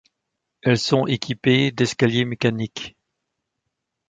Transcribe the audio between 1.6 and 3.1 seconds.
d'escaliers mécaniques.